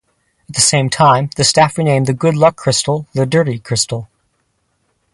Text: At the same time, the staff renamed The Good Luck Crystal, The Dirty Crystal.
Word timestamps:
At 0.49 0.55
the 0.55 0.61
same 0.61 0.89
time, 0.89 1.29
the 1.35 1.43
staff 1.43 1.77
renamed 1.77 2.07
The 2.07 2.13
Good 2.15 2.35
Luck 2.35 2.55
Crystal, 2.57 3.05
The 3.13 3.27
Dirty 3.27 3.59
Crystal. 3.59 4.09